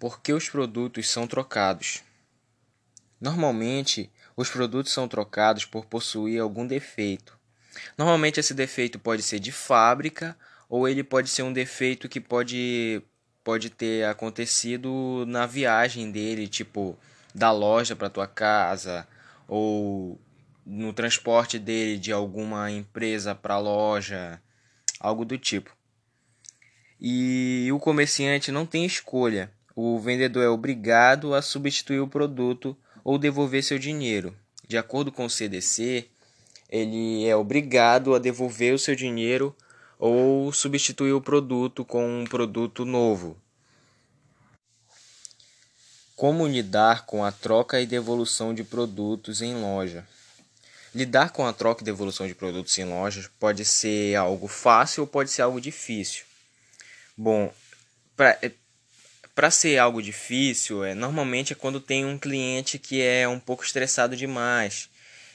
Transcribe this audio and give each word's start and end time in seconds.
Por 0.00 0.22
que 0.22 0.32
os 0.32 0.48
produtos 0.48 1.10
são 1.10 1.26
trocados? 1.26 2.02
Normalmente, 3.20 4.10
os 4.34 4.48
produtos 4.48 4.92
são 4.92 5.06
trocados 5.06 5.66
por 5.66 5.84
possuir 5.84 6.40
algum 6.40 6.66
defeito. 6.66 7.38
Normalmente, 7.98 8.40
esse 8.40 8.54
defeito 8.54 8.98
pode 8.98 9.22
ser 9.22 9.38
de 9.38 9.52
fábrica 9.52 10.34
ou 10.70 10.88
ele 10.88 11.04
pode 11.04 11.28
ser 11.28 11.42
um 11.42 11.52
defeito 11.52 12.08
que 12.08 12.18
pode, 12.18 13.02
pode 13.44 13.68
ter 13.68 14.06
acontecido 14.06 15.26
na 15.28 15.44
viagem 15.44 16.10
dele, 16.10 16.48
tipo 16.48 16.98
da 17.34 17.52
loja 17.52 17.94
para 17.94 18.08
tua 18.08 18.26
casa 18.26 19.06
ou 19.46 20.18
no 20.64 20.94
transporte 20.94 21.58
dele 21.58 21.98
de 21.98 22.10
alguma 22.10 22.70
empresa 22.70 23.34
para 23.34 23.58
loja, 23.58 24.40
algo 24.98 25.26
do 25.26 25.36
tipo. 25.36 25.76
E 26.98 27.68
o 27.70 27.78
comerciante 27.78 28.50
não 28.50 28.64
tem 28.64 28.86
escolha 28.86 29.52
o 29.80 29.98
vendedor 29.98 30.42
é 30.42 30.48
obrigado 30.48 31.34
a 31.34 31.40
substituir 31.40 32.00
o 32.00 32.08
produto 32.08 32.76
ou 33.02 33.18
devolver 33.18 33.62
seu 33.62 33.78
dinheiro. 33.78 34.36
De 34.68 34.76
acordo 34.76 35.10
com 35.10 35.24
o 35.24 35.30
CDC, 35.30 36.06
ele 36.68 37.26
é 37.26 37.34
obrigado 37.34 38.14
a 38.14 38.18
devolver 38.18 38.74
o 38.74 38.78
seu 38.78 38.94
dinheiro 38.94 39.54
ou 39.98 40.52
substituir 40.52 41.12
o 41.12 41.20
produto 41.20 41.84
com 41.84 42.22
um 42.22 42.24
produto 42.24 42.84
novo. 42.84 43.36
Como 46.14 46.46
lidar 46.46 47.06
com 47.06 47.24
a 47.24 47.32
troca 47.32 47.80
e 47.80 47.86
devolução 47.86 48.52
de 48.52 48.62
produtos 48.62 49.40
em 49.40 49.54
loja? 49.54 50.06
Lidar 50.94 51.30
com 51.30 51.46
a 51.46 51.52
troca 51.52 51.82
e 51.82 51.84
devolução 51.84 52.26
de 52.26 52.34
produtos 52.34 52.76
em 52.78 52.84
lojas 52.84 53.30
pode 53.38 53.64
ser 53.64 54.16
algo 54.16 54.46
fácil 54.46 55.02
ou 55.02 55.06
pode 55.06 55.30
ser 55.30 55.42
algo 55.42 55.60
difícil. 55.60 56.24
Bom, 57.16 57.52
pra, 58.16 58.38
para 59.40 59.50
ser 59.50 59.78
algo 59.78 60.02
difícil, 60.02 60.84
é, 60.84 60.94
normalmente 60.94 61.54
é 61.54 61.56
quando 61.56 61.80
tem 61.80 62.04
um 62.04 62.18
cliente 62.18 62.78
que 62.78 63.00
é 63.00 63.26
um 63.26 63.40
pouco 63.40 63.64
estressado 63.64 64.14
demais. 64.14 64.90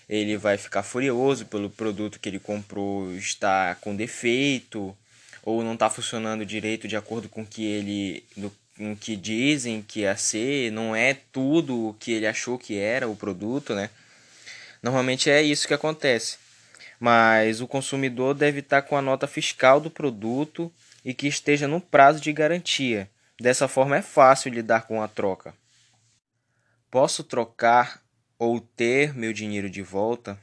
Ele 0.08 0.38
vai 0.38 0.60
ficar 0.60 0.84
furioso 0.84 1.48
pelo 1.48 1.72
produto 1.72 2.20
que 2.20 2.30
ele 2.30 2.38
comprou 2.38 3.12
está 3.16 3.74
com 3.82 3.96
defeito 3.96 4.96
ou 5.42 5.64
não 5.64 5.74
está 5.74 5.90
funcionando 5.90 6.46
direito 6.46 6.88
de 6.88 6.96
acordo 6.96 7.28
com 7.28 7.44
que 7.44 7.66
ele 7.66 8.24
do, 8.38 8.54
com 8.78 8.96
que 8.96 9.16
dizem 9.16 9.82
que 9.82 10.02
ia 10.02 10.16
ser, 10.16 10.72
não 10.72 10.96
é 10.96 11.16
tudo 11.32 11.88
o 11.88 11.94
que 11.96 12.12
ele 12.12 12.28
achou 12.28 12.60
que 12.60 12.78
era 12.78 13.10
o 13.10 13.16
produto, 13.16 13.74
né? 13.74 13.90
Normalmente 14.84 15.32
é 15.32 15.42
isso 15.42 15.68
que 15.68 15.74
acontece. 15.74 16.38
Mas 17.00 17.60
o 17.60 17.68
consumidor 17.68 18.36
deve 18.36 18.60
estar 18.60 18.84
com 18.84 18.96
a 18.96 19.02
nota 19.02 19.26
fiscal 19.26 19.82
do 19.82 19.90
produto 19.90 20.72
e 21.04 21.12
que 21.12 21.26
esteja 21.26 21.68
no 21.68 21.82
prazo 21.82 22.22
de 22.22 22.32
garantia. 22.32 23.10
Dessa 23.40 23.68
forma 23.68 23.98
é 23.98 24.02
fácil 24.02 24.52
lidar 24.52 24.88
com 24.88 25.02
a 25.02 25.08
troca. 25.08 25.54
Posso 26.90 27.24
trocar 27.24 28.02
ou 28.40 28.62
ter 28.62 29.14
meu 29.14 29.34
dinheiro 29.34 29.70
de 29.70 29.82
volta? 29.82 30.40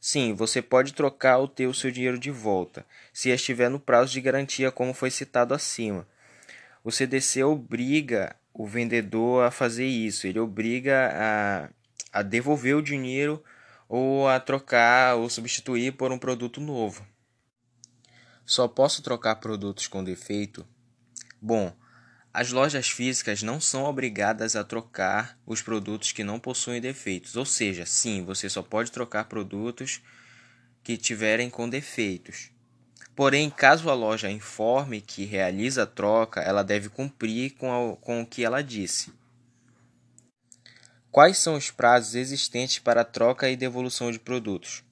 Sim, 0.00 0.32
você 0.32 0.62
pode 0.62 0.94
trocar 0.94 1.36
ou 1.36 1.46
ter 1.46 1.66
o 1.66 1.74
seu 1.74 1.90
dinheiro 1.90 2.18
de 2.18 2.30
volta, 2.30 2.86
se 3.12 3.28
estiver 3.28 3.68
no 3.68 3.78
prazo 3.78 4.12
de 4.12 4.20
garantia, 4.22 4.72
como 4.72 4.94
foi 4.94 5.10
citado 5.10 5.52
acima. 5.52 6.08
O 6.82 6.90
CDC 6.90 7.44
obriga 7.44 8.34
o 8.54 8.66
vendedor 8.66 9.44
a 9.44 9.50
fazer 9.50 9.84
isso, 9.84 10.26
ele 10.26 10.40
obriga 10.40 11.10
a, 11.12 12.20
a 12.20 12.22
devolver 12.22 12.76
o 12.76 12.82
dinheiro 12.82 13.44
ou 13.86 14.26
a 14.26 14.40
trocar 14.40 15.16
ou 15.16 15.28
substituir 15.28 15.92
por 15.92 16.10
um 16.10 16.18
produto 16.18 16.62
novo. 16.62 17.06
Só 18.46 18.66
posso 18.66 19.02
trocar 19.02 19.36
produtos 19.36 19.86
com 19.86 20.02
defeito? 20.02 20.66
Bom, 21.40 21.74
as 22.32 22.52
lojas 22.52 22.88
físicas 22.88 23.42
não 23.42 23.60
são 23.60 23.84
obrigadas 23.84 24.54
a 24.54 24.62
trocar 24.62 25.36
os 25.44 25.60
produtos 25.60 26.12
que 26.12 26.22
não 26.22 26.38
possuem 26.38 26.80
defeitos, 26.80 27.34
ou 27.36 27.44
seja, 27.44 27.84
sim, 27.84 28.24
você 28.24 28.48
só 28.48 28.62
pode 28.62 28.92
trocar 28.92 29.24
produtos 29.24 30.00
que 30.84 30.96
tiverem 30.96 31.50
com 31.50 31.68
defeitos. 31.68 32.50
Porém, 33.16 33.50
caso 33.50 33.90
a 33.90 33.94
loja 33.94 34.30
informe 34.30 35.00
que 35.00 35.24
realiza 35.24 35.82
a 35.82 35.86
troca, 35.86 36.40
ela 36.40 36.62
deve 36.62 36.88
cumprir 36.88 37.54
com, 37.54 37.92
a, 37.92 37.96
com 37.96 38.22
o 38.22 38.26
que 38.26 38.44
ela 38.44 38.62
disse. 38.62 39.12
Quais 41.10 41.36
são 41.38 41.56
os 41.56 41.72
prazos 41.72 42.14
existentes 42.14 42.78
para 42.78 43.04
troca 43.04 43.50
e 43.50 43.56
devolução 43.56 44.12
de 44.12 44.20
produtos? 44.20 44.84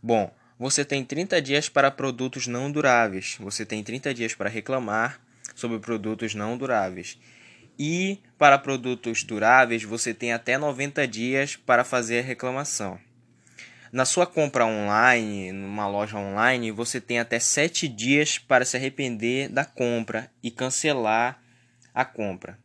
Bom, 0.00 0.32
você 0.56 0.84
tem 0.84 1.04
30 1.04 1.42
dias 1.42 1.68
para 1.68 1.90
produtos 1.90 2.46
não 2.46 2.70
duráveis, 2.70 3.36
você 3.40 3.66
tem 3.66 3.82
30 3.82 4.14
dias 4.14 4.34
para 4.34 4.48
reclamar 4.48 5.20
sobre 5.58 5.80
produtos 5.80 6.36
não 6.36 6.56
duráveis. 6.56 7.18
E 7.76 8.20
para 8.38 8.58
produtos 8.58 9.24
duráveis, 9.24 9.82
você 9.82 10.14
tem 10.14 10.32
até 10.32 10.56
90 10.56 11.06
dias 11.08 11.56
para 11.56 11.82
fazer 11.82 12.20
a 12.20 12.22
reclamação. 12.22 12.98
Na 13.90 14.04
sua 14.04 14.26
compra 14.26 14.64
online, 14.64 15.50
numa 15.50 15.88
loja 15.88 16.16
online, 16.16 16.70
você 16.70 17.00
tem 17.00 17.18
até 17.18 17.40
7 17.40 17.88
dias 17.88 18.38
para 18.38 18.64
se 18.64 18.76
arrepender 18.76 19.48
da 19.48 19.64
compra 19.64 20.30
e 20.42 20.50
cancelar 20.50 21.42
a 21.92 22.04
compra. 22.04 22.56